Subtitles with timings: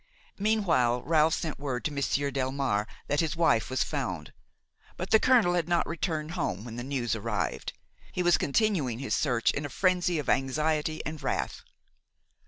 [0.39, 4.33] Meanwhile Ralph sent word to Monsieur Delmare that his wife was found;
[4.97, 7.73] but the colonel had not returned home when the news arrived.
[8.11, 11.61] He was continuing his search in a frenzy of anxiety and wrath.